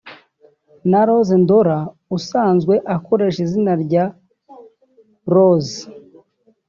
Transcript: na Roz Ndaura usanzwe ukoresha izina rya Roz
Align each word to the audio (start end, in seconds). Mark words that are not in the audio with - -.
na 0.89 1.01
Roz 1.07 1.27
Ndaura 1.41 1.79
usanzwe 2.17 2.73
ukoresha 2.95 3.39
izina 3.45 3.73
rya 3.83 4.05
Roz 5.33 5.67